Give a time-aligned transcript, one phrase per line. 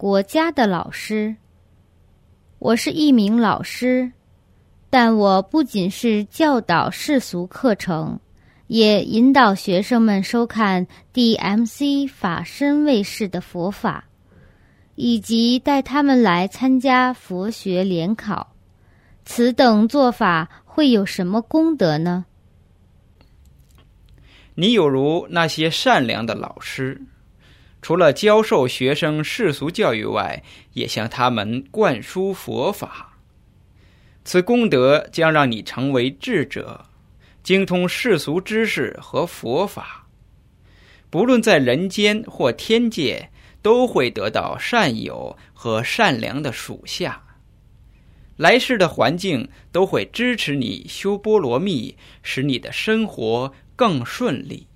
[0.00, 1.36] 国家的老师。
[2.58, 4.10] 我是一名老师，
[4.88, 8.18] 但我不仅是教导世俗课程，
[8.66, 14.06] 也引导学生们收看 DMC 法身卫士的佛法，
[14.94, 18.54] 以及带他们来参加佛学联考。
[19.26, 22.24] 此等做法会有什么功德呢？
[24.54, 27.02] 你有如那些善良的老师。
[27.82, 30.42] 除了教授学生世俗教育外，
[30.74, 33.18] 也向他们灌输佛法。
[34.24, 36.84] 此功德将让你成为智者，
[37.42, 40.06] 精通世俗知识和佛法。
[41.08, 43.30] 不论在人间或天界，
[43.62, 47.22] 都会得到善友和善良的属下。
[48.36, 54.66] 来世的环境都会支持你修波罗蜜，使你的生活更顺利。